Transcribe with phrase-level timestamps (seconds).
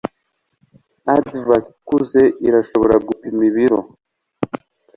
[1.11, 3.79] Aardvark ikuze irashobora gupima ibiro.